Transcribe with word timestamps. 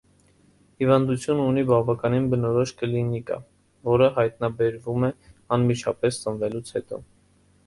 Հիվանդությունը 0.83 1.43
ունի 1.49 1.63
բավականին 1.71 2.25
բնորոշ 2.31 2.73
կլինիկա, 2.79 3.37
որը 3.91 4.09
հայտնաբերվում 4.17 5.07
է 5.11 5.11
անմիջապես 5.59 6.21
ծնվելուց 6.27 6.75
հետո։ 6.81 7.03